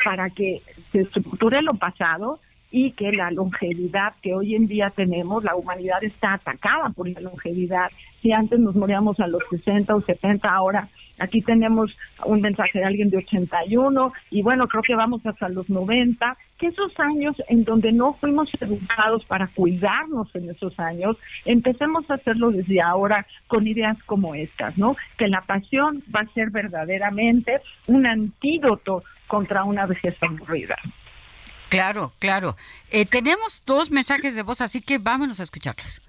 [0.04, 0.60] para que
[0.92, 2.40] se estructure lo pasado
[2.76, 7.20] y que la longevidad que hoy en día tenemos, la humanidad está atacada por la
[7.20, 7.88] longevidad.
[8.20, 10.88] Si antes nos moríamos a los 60 o 70, ahora
[11.20, 15.70] aquí tenemos un mensaje de alguien de 81 y bueno, creo que vamos hasta los
[15.70, 22.10] 90, que esos años en donde no fuimos educados para cuidarnos en esos años, empecemos
[22.10, 24.96] a hacerlo desde ahora con ideas como estas, ¿no?
[25.16, 30.74] Que la pasión va a ser verdaderamente un antídoto contra una vejez aburrida.
[31.68, 32.56] Claro, claro.
[32.90, 36.00] Eh, tenemos dos mensajes de voz, así que vámonos a escucharlos.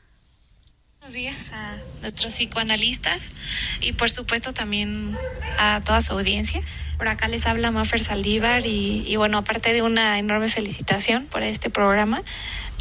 [0.99, 3.31] Buenos días a nuestros psicoanalistas
[3.79, 5.15] y por supuesto también
[5.59, 6.61] a toda su audiencia.
[6.97, 11.43] Por acá les habla Maffer Saldívar y, y bueno, aparte de una enorme felicitación por
[11.43, 12.23] este programa,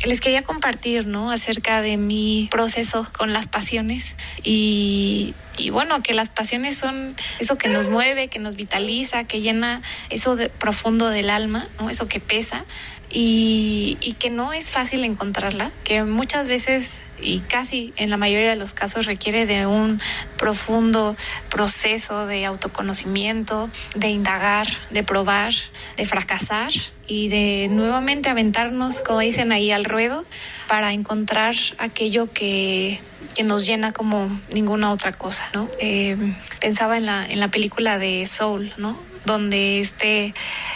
[0.05, 1.31] les quería compartir, ¿no?
[1.31, 7.57] Acerca de mi proceso con las pasiones y, y bueno, que las pasiones son eso
[7.57, 11.91] que nos mueve, que nos vitaliza, que llena eso de, profundo del alma, ¿no?
[11.91, 12.65] Eso que pesa
[13.11, 18.51] y, y que no es fácil encontrarla, que muchas veces y casi en la mayoría
[18.51, 20.01] de los casos requiere de un
[20.37, 21.17] profundo
[21.51, 25.53] proceso de autoconocimiento, de indagar, de probar,
[25.97, 26.73] de fracasar
[27.07, 30.25] y de nuevamente aventarnos, como dicen ahí, al ruedo
[30.69, 33.01] para encontrar aquello que,
[33.35, 35.69] que nos llena como ninguna otra cosa, ¿no?
[35.79, 36.17] Eh,
[36.61, 39.14] pensaba en la, en la película de Soul, ¿no?
[39.25, 40.35] Donde este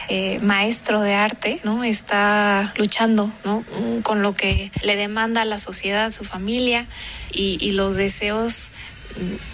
[0.09, 3.65] eh, maestro de arte no está luchando ¿no?
[4.03, 6.87] con lo que le demanda la sociedad, su familia
[7.31, 8.71] y, y los deseos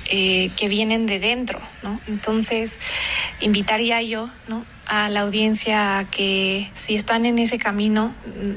[0.07, 1.99] eh, que vienen de dentro, ¿no?
[2.07, 2.79] Entonces,
[3.41, 4.65] invitaría yo, ¿no?
[4.87, 8.15] A la audiencia que si están en ese camino,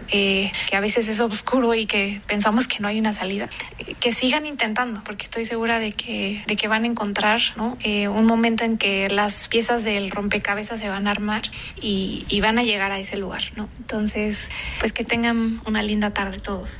[0.09, 3.49] eh, que a veces es oscuro y que pensamos que no hay una salida,
[3.99, 7.77] que sigan intentando, porque estoy segura de que, de que van a encontrar ¿no?
[7.81, 11.43] Eh, un momento en que las piezas del rompecabezas se van a armar
[11.81, 13.41] y, y van a llegar a ese lugar.
[13.55, 13.69] ¿no?
[13.77, 14.49] Entonces,
[14.79, 16.77] pues que tengan una linda tarde todos.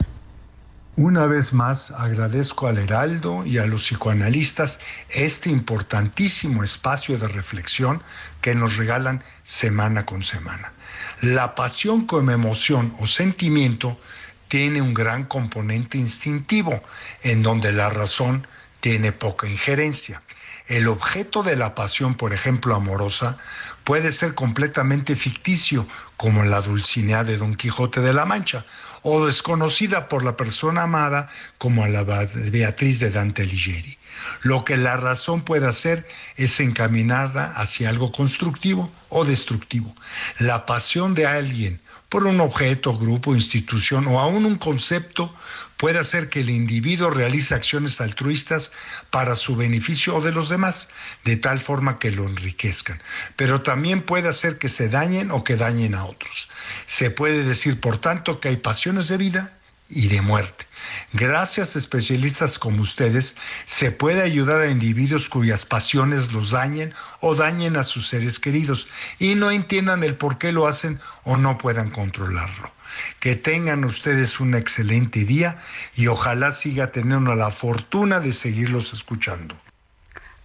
[0.97, 4.79] Una vez más agradezco al Heraldo y a los psicoanalistas
[5.09, 8.01] este importantísimo espacio de reflexión
[8.41, 10.73] que nos regalan semana con semana.
[11.21, 14.01] La pasión como emoción o sentimiento
[14.47, 16.81] tiene un gran componente instintivo,
[17.21, 18.47] en donde la razón
[18.79, 20.23] tiene poca injerencia.
[20.65, 23.37] El objeto de la pasión, por ejemplo, amorosa,
[23.83, 25.87] puede ser completamente ficticio,
[26.17, 28.65] como la Dulcinea de Don Quijote de la Mancha,
[29.09, 33.97] o desconocida por la persona amada como a la Beatriz de Dante Alighieri.
[34.41, 36.05] Lo que la razón puede hacer
[36.35, 39.95] es encaminarla hacia algo constructivo o destructivo.
[40.39, 41.79] La pasión de alguien
[42.09, 45.33] por un objeto, grupo, institución o aún un concepto
[45.77, 48.71] puede hacer que el individuo realice acciones altruistas
[49.11, 50.89] para su beneficio o de los demás,
[51.23, 53.01] de tal forma que lo enriquezcan.
[53.35, 56.49] Pero también puede hacer que se dañen o que dañen a otros.
[56.85, 59.57] Se puede decir, por tanto, que hay pasiones de vida
[59.89, 60.67] y de muerte.
[61.13, 67.35] Gracias a especialistas como ustedes, se puede ayudar a individuos cuyas pasiones los dañen o
[67.35, 68.87] dañen a sus seres queridos
[69.19, 72.76] y no entiendan el por qué lo hacen o no puedan controlarlo.
[73.19, 75.61] Que tengan ustedes un excelente día
[75.95, 79.55] y ojalá siga teniendo la fortuna de seguirlos escuchando.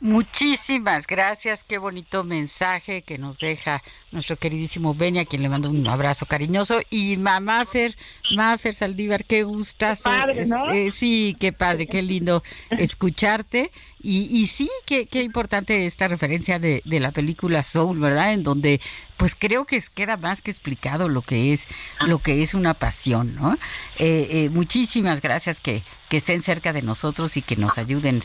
[0.02, 5.70] Muchísimas gracias, qué bonito mensaje que nos deja nuestro queridísimo Beni, a quien le mando
[5.70, 6.80] un abrazo cariñoso.
[6.90, 7.96] Y mamá Fer,
[8.34, 10.10] Mafer Saldívar, qué gustazo.
[10.72, 13.70] Eh, sí, qué padre, qué lindo escucharte.
[14.00, 18.32] Y, y sí, qué, qué importante esta referencia de, de, la película Soul, ¿verdad?
[18.32, 18.80] En donde
[19.16, 21.68] pues creo que queda más que explicado lo que es
[22.00, 23.54] lo que es una pasión, ¿no?
[24.00, 28.24] Eh, eh, muchísimas gracias que, que estén cerca de nosotros y que nos ayuden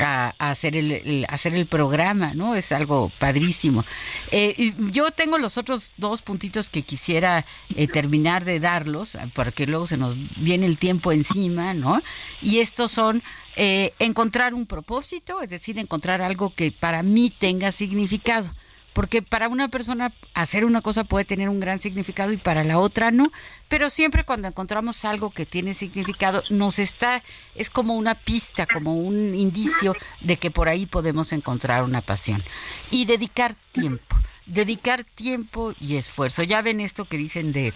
[0.00, 2.54] a, hacer el, hacer el programa, ¿no?
[2.54, 3.84] Es algo padrísimo.
[4.30, 7.44] Eh, yo tengo los otros dos puntitos que quisiera
[7.92, 12.02] terminar de darlos, porque luego se nos viene el tiempo encima, ¿no?
[12.42, 13.22] Y estos son
[13.58, 18.50] eh, encontrar un propósito, es decir, encontrar algo que para mí tenga significado.
[18.96, 22.78] Porque para una persona hacer una cosa puede tener un gran significado y para la
[22.78, 23.30] otra no,
[23.68, 27.22] pero siempre cuando encontramos algo que tiene significado nos está,
[27.54, 32.42] es como una pista, como un indicio de que por ahí podemos encontrar una pasión.
[32.90, 34.16] Y dedicar tiempo,
[34.46, 36.42] dedicar tiempo y esfuerzo.
[36.42, 37.74] Ya ven esto que dicen de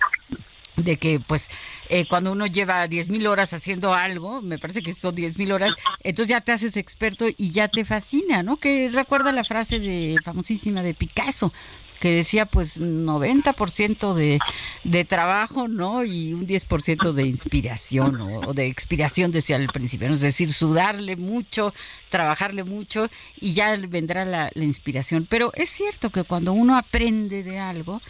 [0.76, 1.48] de que pues
[1.88, 6.28] eh, cuando uno lleva 10.000 horas haciendo algo, me parece que son 10.000 horas, entonces
[6.28, 8.56] ya te haces experto y ya te fascina, ¿no?
[8.56, 11.52] Que recuerda la frase de famosísima de Picasso,
[12.00, 14.38] que decía pues 90% de,
[14.84, 16.02] de trabajo, ¿no?
[16.02, 21.74] Y un 10% de inspiración o, de expiración, decía al principio, es decir, sudarle mucho,
[22.08, 25.26] trabajarle mucho y ya vendrá la, la inspiración.
[25.28, 28.00] Pero es cierto que cuando uno aprende de algo,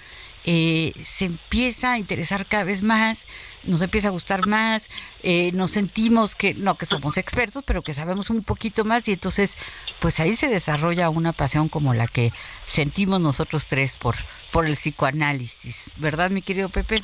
[0.45, 3.27] eh, se empieza a interesar cada vez más,
[3.65, 4.89] nos empieza a gustar más,
[5.23, 9.13] eh, nos sentimos que, no que somos expertos, pero que sabemos un poquito más y
[9.13, 9.59] entonces
[10.01, 12.33] pues ahí se desarrolla una pasión como la que
[12.67, 14.17] sentimos nosotros tres por,
[14.51, 17.03] por el psicoanálisis, ¿verdad mi querido Pepe?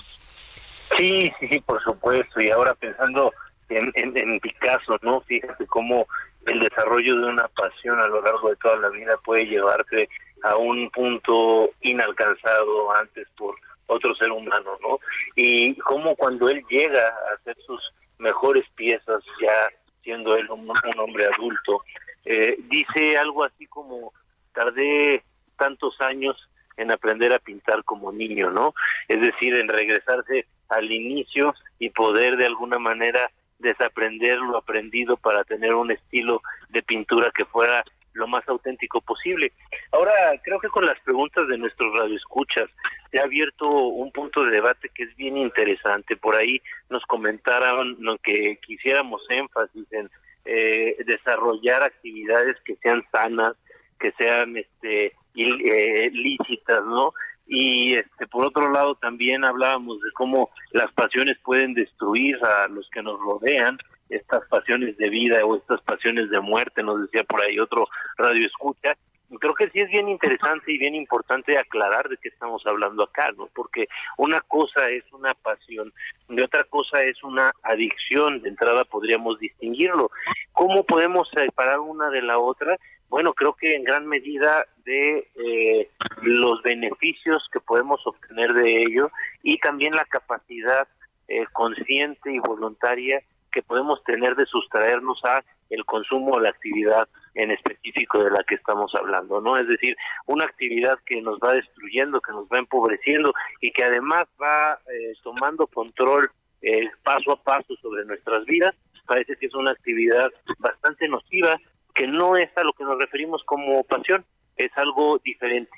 [0.97, 3.32] Sí, sí, por supuesto, y ahora pensando
[3.68, 5.20] en, en, en Picasso, ¿no?
[5.22, 6.07] Fíjate cómo
[6.47, 10.09] el desarrollo de una pasión a lo largo de toda la vida puede llevarte
[10.43, 13.57] a un punto inalcanzado antes por
[13.87, 14.99] otro ser humano, ¿no?
[15.34, 17.80] Y como cuando él llega a hacer sus
[18.18, 19.68] mejores piezas, ya
[20.03, 21.82] siendo él un, hombre adulto,
[22.24, 24.12] eh, dice algo así como,
[24.53, 25.22] tardé
[25.57, 26.37] tantos años
[26.76, 28.74] en aprender a pintar como niño, ¿no?
[29.09, 35.45] Es decir, en regresarse al inicio y poder de alguna manera desaprender lo aprendido para
[35.45, 37.84] tener un estilo de pintura que fuera
[38.17, 39.53] lo más auténtico posible.
[39.93, 40.12] Ahora,
[40.43, 42.69] creo que con las preguntas de nuestros radioescuchas
[43.11, 46.17] se ha abierto un punto de debate que es bien interesante.
[46.17, 46.61] Por ahí
[46.91, 50.11] nos comentaron lo que quisiéramos énfasis en
[50.45, 53.55] eh, desarrollar actividades que sean sanas,
[53.99, 57.12] que sean este eh, lícitas, ¿no?
[57.47, 62.89] Y este por otro lado también hablábamos de cómo las pasiones pueden destruir a los
[62.91, 67.42] que nos rodean estas pasiones de vida o estas pasiones de muerte, nos decía por
[67.42, 67.86] ahí otro
[68.16, 68.96] radio escucha.
[69.40, 73.32] Creo que sí es bien interesante y bien importante aclarar de qué estamos hablando acá,
[73.36, 73.48] ¿no?
[73.54, 73.88] Porque
[74.18, 75.92] una cosa es una pasión
[76.28, 78.40] y otra cosa es una adicción.
[78.40, 80.12] De entrada podríamos distinguirlo.
[80.52, 82.76] ¿Cómo podemos separar una de la otra?
[83.09, 85.90] Bueno, creo que en gran medida de eh,
[86.22, 89.11] los beneficios que podemos obtener de ello
[89.42, 90.86] y también la capacidad
[91.28, 93.22] eh, consciente y voluntaria
[93.57, 98.44] que podemos tener de sustraernos a el consumo o la actividad en específico de la
[98.44, 99.57] que estamos hablando, ¿no?
[99.57, 99.96] Es decir,
[100.26, 103.32] una actividad que nos va destruyendo, que nos va empobreciendo
[103.62, 106.30] y que además va eh, tomando control
[106.61, 108.74] eh, paso a paso sobre nuestras vidas,
[109.07, 111.59] parece que es una actividad bastante nociva,
[111.94, 114.22] que no es a lo que nos referimos como pasión,
[114.57, 115.72] es algo diferente.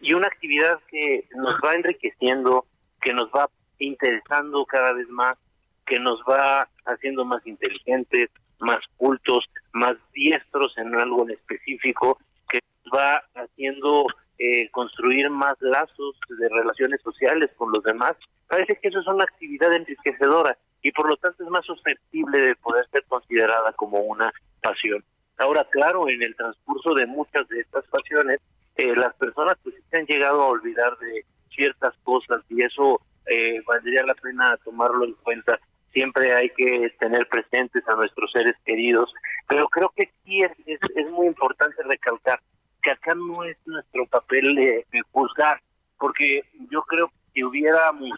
[0.00, 2.66] Y una actividad que nos va enriqueciendo,
[3.00, 3.48] que nos va
[3.78, 5.38] interesando cada vez más,
[5.86, 12.18] que nos va haciendo más inteligentes, más cultos, más diestros en algo en específico,
[12.48, 12.60] que
[12.94, 14.06] va haciendo
[14.38, 18.14] eh, construir más lazos de relaciones sociales con los demás.
[18.48, 22.56] Parece que eso es una actividad enriquecedora y por lo tanto es más susceptible de
[22.56, 25.04] poder ser considerada como una pasión.
[25.38, 28.40] Ahora, claro, en el transcurso de muchas de estas pasiones,
[28.76, 31.24] eh, las personas pues se han llegado a olvidar de
[31.54, 35.58] ciertas cosas y eso eh, valdría la pena tomarlo en cuenta.
[35.92, 39.12] Siempre hay que tener presentes a nuestros seres queridos,
[39.48, 42.40] pero creo que sí es, es, muy importante recalcar
[42.82, 45.60] que acá no es nuestro papel de, juzgar,
[45.98, 48.10] porque yo creo que si hubiéramos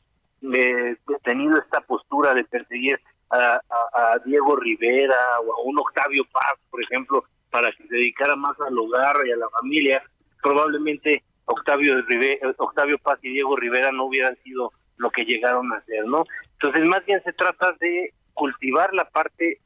[0.54, 3.00] eh, tenido esta postura de perseguir
[3.30, 3.60] a,
[3.92, 8.58] a, Diego Rivera o a un Octavio Paz, por ejemplo, para que se dedicara más
[8.60, 10.02] al hogar y a la familia,
[10.42, 15.82] probablemente Octavio, Rivera, Octavio Paz y Diego Rivera no hubieran sido lo que llegaron a
[15.84, 16.24] ser, ¿no?
[16.64, 19.60] Entonces, más bien se trata de cultivar la parte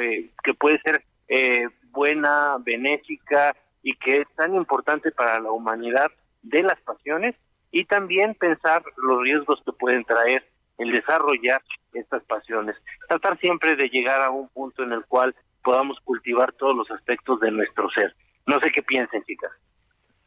[0.00, 6.10] eh, que puede ser eh, buena, benéfica y que es tan importante para la humanidad
[6.42, 7.36] de las pasiones
[7.70, 10.44] y también pensar los riesgos que pueden traer
[10.78, 12.74] el desarrollar estas pasiones.
[13.08, 17.38] Tratar siempre de llegar a un punto en el cual podamos cultivar todos los aspectos
[17.38, 18.12] de nuestro ser.
[18.48, 19.52] No sé qué piensen, chicas.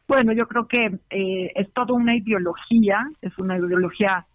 [0.07, 4.25] Bueno, yo creo que eh, es toda una ideología, es una ideología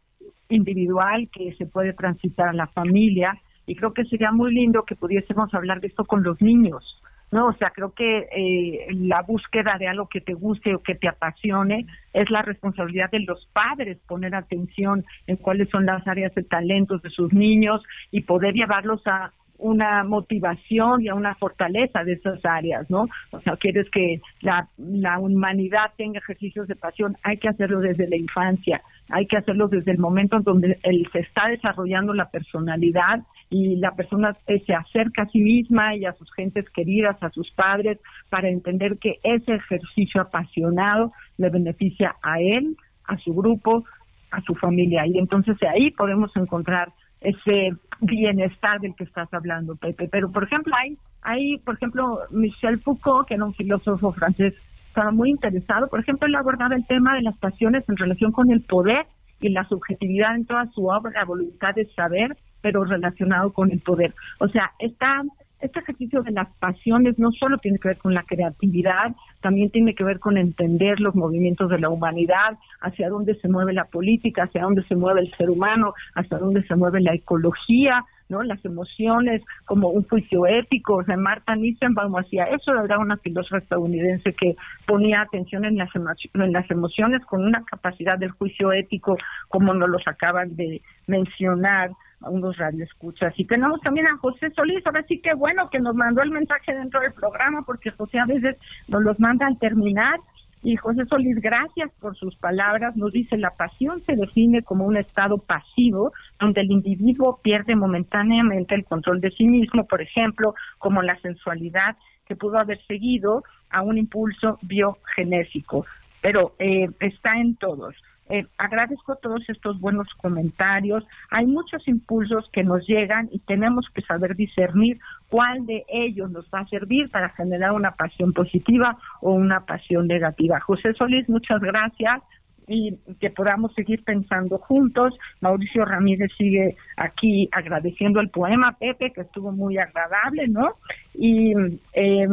[0.48, 4.96] individual que se puede transitar a la familia y creo que sería muy lindo que
[4.96, 6.82] pudiésemos hablar de esto con los niños,
[7.30, 7.48] ¿no?
[7.48, 11.06] O sea, creo que eh, la búsqueda de algo que te guste o que te
[11.06, 16.44] apasione es la responsabilidad de los padres poner atención en cuáles son las áreas de
[16.44, 22.12] talentos de sus niños y poder llevarlos a una motivación y a una fortaleza de
[22.12, 23.06] esas áreas, ¿no?
[23.32, 28.08] O sea, quieres que la, la humanidad tenga ejercicios de pasión, hay que hacerlo desde
[28.08, 28.80] la infancia,
[29.10, 33.76] hay que hacerlo desde el momento en donde él se está desarrollando la personalidad y
[33.76, 37.50] la persona eh, se acerca a sí misma y a sus gentes queridas, a sus
[37.52, 37.98] padres,
[38.28, 43.84] para entender que ese ejercicio apasionado le beneficia a él, a su grupo,
[44.30, 45.06] a su familia.
[45.06, 50.08] Y entonces ahí podemos encontrar ese bienestar del que estás hablando, Pepe.
[50.10, 54.54] Pero, por ejemplo, hay, hay, por ejemplo, Michel Foucault, que era un filósofo francés,
[54.98, 58.50] estaba muy interesado, por ejemplo, él abordaba el tema de las pasiones en relación con
[58.50, 59.06] el poder
[59.40, 63.78] y la subjetividad en toda su obra, la voluntad de saber, pero relacionado con el
[63.78, 64.12] poder.
[64.40, 65.22] O sea, está
[65.60, 69.94] este ejercicio de las pasiones no solo tiene que ver con la creatividad, también tiene
[69.94, 74.44] que ver con entender los movimientos de la humanidad, hacia dónde se mueve la política,
[74.44, 78.42] hacia dónde se mueve el ser humano, hacia dónde se mueve la ecología, ¿no?
[78.42, 83.58] Las emociones como un juicio ético, o sea, Marta Nissenbaum hacía eso, era una filósofa
[83.58, 84.56] estadounidense que
[84.86, 89.16] ponía atención en las, en las emociones con una capacidad del juicio ético,
[89.48, 93.32] como nos los acaban de mencionar a unos radioescuchas.
[93.36, 96.74] Y tenemos también a José Solís, ahora sí que bueno que nos mandó el mensaje
[96.74, 98.56] dentro del programa, porque José a veces
[98.88, 100.18] nos los manda al terminar.
[100.62, 102.96] Y José Solís, gracias por sus palabras.
[102.96, 108.74] Nos dice, la pasión se define como un estado pasivo donde el individuo pierde momentáneamente
[108.74, 111.96] el control de sí mismo, por ejemplo, como la sensualidad
[112.26, 115.86] que pudo haber seguido a un impulso biogenésico.
[116.20, 117.94] Pero eh, está en todos.
[118.30, 121.04] Eh, agradezco todos estos buenos comentarios.
[121.30, 124.98] Hay muchos impulsos que nos llegan y tenemos que saber discernir
[125.28, 130.06] cuál de ellos nos va a servir para generar una pasión positiva o una pasión
[130.06, 130.60] negativa.
[130.60, 132.22] José Solís, muchas gracias
[132.66, 135.14] y que podamos seguir pensando juntos.
[135.40, 140.74] Mauricio Ramírez sigue aquí agradeciendo el poema, Pepe, que estuvo muy agradable, ¿no?
[141.14, 141.54] Y
[141.94, 142.28] eh,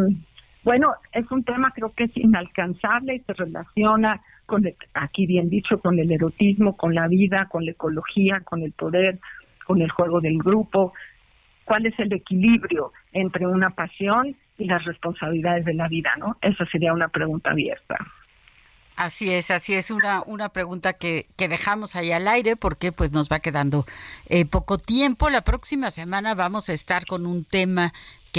[0.63, 5.79] bueno, es un tema creo que es inalcanzable y se relaciona con, aquí bien dicho,
[5.79, 9.19] con el erotismo, con la vida, con la ecología, con el poder,
[9.65, 10.93] con el juego del grupo.
[11.65, 16.37] ¿Cuál es el equilibrio entre una pasión y las responsabilidades de la vida, no?
[16.41, 17.97] Esa sería una pregunta abierta.
[18.95, 23.11] Así es, así es una, una pregunta que, que dejamos ahí al aire porque pues
[23.11, 23.83] nos va quedando
[24.29, 25.29] eh, poco tiempo.
[25.29, 27.91] La próxima semana vamos a estar con un tema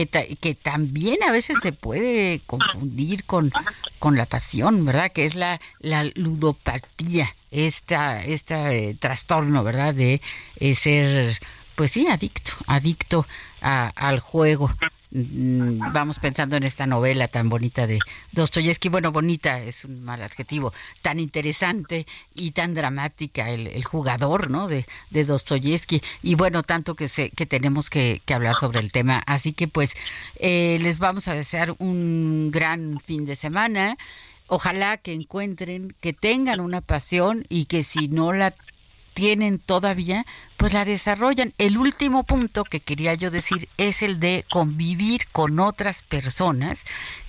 [0.05, 3.51] que, que también a veces se puede confundir con,
[3.99, 5.11] con la pasión, ¿verdad?
[5.11, 9.95] Que es la, la ludopatía, esta, este trastorno, ¿verdad?
[9.95, 10.21] De
[10.61, 11.39] eh, ser,
[11.77, 13.27] pues sí, adicto, adicto
[13.63, 14.71] al juego.
[15.11, 17.99] Vamos pensando en esta novela tan bonita de
[18.33, 18.89] Dostoyevsky.
[18.89, 24.69] Bueno, bonita es un mal adjetivo, tan interesante y tan dramática el, jugador, ¿no?
[24.69, 26.01] De, de Dostoyevsky.
[26.23, 29.23] Y bueno, tanto que, se, que tenemos que, hablar sobre el tema.
[29.27, 29.95] Así que pues
[30.37, 33.97] eh, les vamos a desear un gran fin de semana.
[34.49, 38.55] Ojalá que encuentren, que tengan una pasión y que si no la
[39.17, 40.27] tienen todavía,
[40.59, 41.55] pues la desarrollan.
[41.57, 46.85] El último punto que quería yo decir es el de convivir con otras personas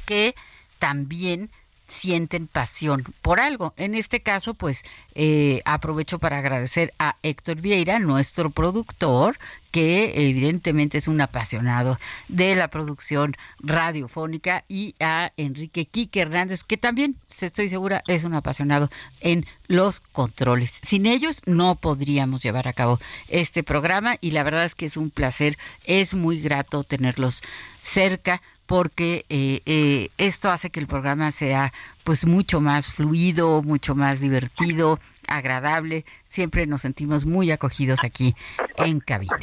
[0.06, 0.36] que
[0.80, 1.50] también
[1.86, 3.74] sienten pasión por algo.
[3.78, 4.84] En este caso, pues
[5.16, 9.40] eh, aprovecho para agradecer a Héctor Vieira, nuestro productor,
[9.78, 12.00] que evidentemente es un apasionado
[12.30, 18.34] de la producción radiofónica, y a Enrique Quique Hernández, que también, estoy segura, es un
[18.34, 18.90] apasionado
[19.22, 20.80] en los controles.
[20.82, 24.98] Sin ellos no podríamos llevar a cabo este programa y la verdad es que es
[24.98, 27.44] un placer, es muy grato tenerlos
[27.80, 31.72] cerca porque eh, eh, esto hace que el programa sea
[32.04, 36.06] pues mucho más fluido, mucho más divertido, agradable.
[36.26, 38.34] Siempre nos sentimos muy acogidos aquí
[38.78, 39.36] en cabina.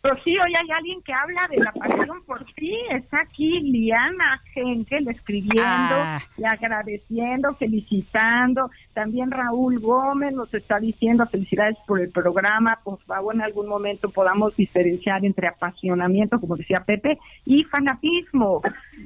[0.00, 2.72] Rocío, hoy hay alguien que habla de la pasión por ti.
[2.92, 6.20] Está aquí Liana Genkel escribiendo Ah.
[6.38, 8.70] y agradeciendo, felicitando.
[8.94, 12.78] También Raúl Gómez nos está diciendo felicidades por el programa.
[12.84, 18.62] Por favor, en algún momento podamos diferenciar entre apasionamiento, como decía Pepe, y fanatismo.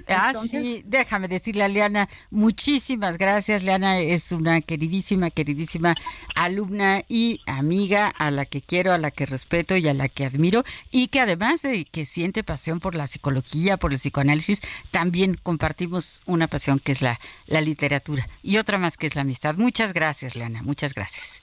[0.09, 3.62] Ah, Entonces, sí, déjame decirle a Leana, muchísimas gracias.
[3.62, 5.96] Leana es una queridísima, queridísima
[6.34, 10.24] alumna y amiga a la que quiero, a la que respeto y a la que
[10.24, 15.38] admiro y que además de que siente pasión por la psicología, por el psicoanálisis, también
[15.42, 19.57] compartimos una pasión que es la, la literatura y otra más que es la amistad.
[19.57, 21.42] Muchas gracias, Leana, muchas gracias.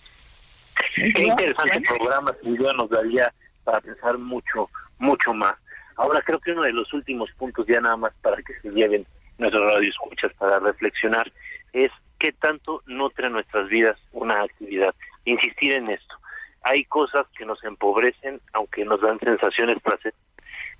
[0.95, 3.33] Qué interesante programa, sin duda nos daría
[3.63, 5.53] para pensar mucho, mucho más.
[5.99, 9.05] Ahora creo que uno de los últimos puntos, ya nada más para que se lleven
[9.37, 11.29] nuestros radioescuchas para reflexionar,
[11.73, 14.95] es qué tanto nutre nuestras vidas una actividad.
[15.25, 16.15] Insistir en esto.
[16.63, 20.17] Hay cosas que nos empobrecen, aunque nos dan sensaciones placenteras,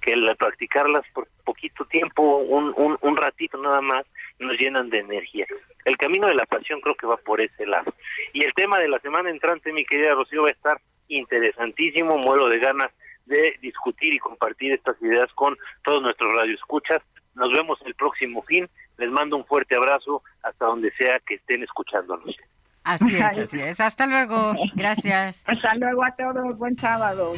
[0.02, 4.06] que el practicarlas por poquito tiempo, un, un, un ratito nada más,
[4.40, 5.48] nos llenan de energía.
[5.84, 7.94] El camino de la pasión creo que va por ese lado.
[8.32, 12.48] Y el tema de la semana entrante, mi querida Rocío, va a estar interesantísimo, muero
[12.48, 12.90] de ganas
[13.30, 17.02] de discutir y compartir estas ideas con todos nuestros radioescuchas.
[17.36, 18.68] Nos vemos el próximo fin.
[18.98, 22.36] Les mando un fuerte abrazo hasta donde sea que estén escuchándonos.
[22.84, 23.80] Así es, así es.
[23.80, 24.54] Hasta luego.
[24.74, 25.44] Gracias.
[25.46, 26.58] Hasta luego a todos.
[26.58, 27.34] Buen sábado.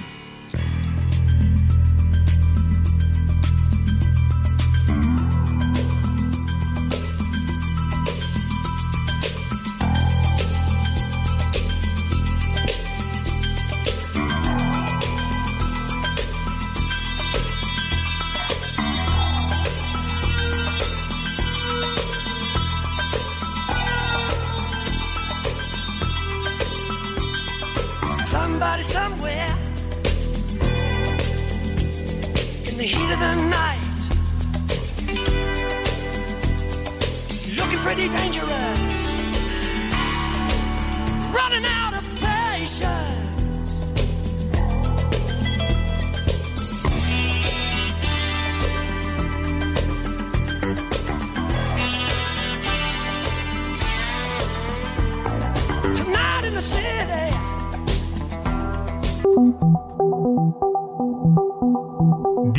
[28.72, 29.54] Somebody somewhere.
[32.70, 34.02] In the heat of the night,
[37.58, 38.80] looking pretty dangerous,
[41.34, 43.21] running out of patience.